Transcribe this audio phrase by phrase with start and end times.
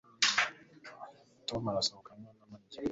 [1.47, 2.79] Tom arasohoka anywa na Mariya